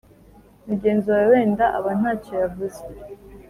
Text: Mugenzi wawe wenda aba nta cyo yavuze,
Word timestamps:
Mugenzi 0.67 1.07
wawe 1.13 1.27
wenda 1.33 1.65
aba 1.77 1.91
nta 1.99 2.11
cyo 2.23 2.33
yavuze, 2.43 2.81